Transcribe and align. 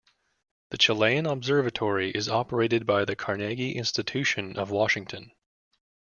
The 0.71 0.79
Chilean 0.79 1.27
observatory 1.27 2.09
is 2.09 2.27
operated 2.27 2.87
by 2.87 3.05
the 3.05 3.15
Carnegie 3.15 3.73
Institution 3.75 4.57
of 4.57 4.71
Washington. 4.71 5.31